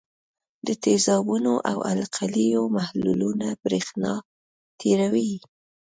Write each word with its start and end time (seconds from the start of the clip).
د 0.67 0.69
تیزابونو 0.83 1.53
او 1.71 1.77
القلیو 1.91 2.61
محلولونه 2.77 3.47
برېښنا 3.63 4.13
تیروي. 4.81 5.33